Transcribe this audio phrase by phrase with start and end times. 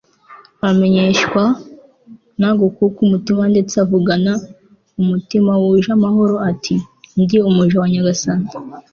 [0.69, 1.43] amenyeshwa
[2.39, 4.33] nta gukuka umutima ndetse avugana
[5.01, 6.75] umutima wuje amahoro ati
[7.21, 8.47] «ndi umuja wa nyagasani»